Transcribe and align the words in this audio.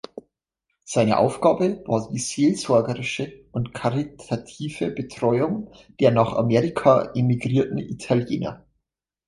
Seine 0.83 1.19
Aufgabe 1.19 1.83
war 1.85 2.09
die 2.11 2.17
seelsorgerische 2.17 3.45
und 3.51 3.75
karitative 3.75 4.89
Betreuung 4.89 5.71
der 5.99 6.09
nach 6.09 6.33
Amerika 6.33 7.11
emigrierten 7.13 7.77
Italiener. 7.77 8.65